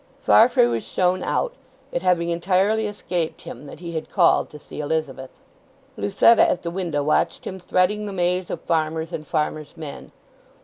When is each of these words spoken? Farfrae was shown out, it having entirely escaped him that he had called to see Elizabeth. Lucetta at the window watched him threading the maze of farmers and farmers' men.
Farfrae 0.19 0.65
was 0.65 0.83
shown 0.83 1.21
out, 1.21 1.53
it 1.91 2.01
having 2.01 2.29
entirely 2.29 2.87
escaped 2.87 3.41
him 3.41 3.67
that 3.67 3.79
he 3.81 3.91
had 3.91 4.09
called 4.09 4.49
to 4.49 4.57
see 4.57 4.79
Elizabeth. 4.79 5.29
Lucetta 5.95 6.41
at 6.49 6.63
the 6.63 6.71
window 6.71 7.03
watched 7.03 7.45
him 7.45 7.59
threading 7.59 8.07
the 8.07 8.11
maze 8.11 8.49
of 8.49 8.61
farmers 8.61 9.13
and 9.13 9.27
farmers' 9.27 9.77
men. 9.77 10.11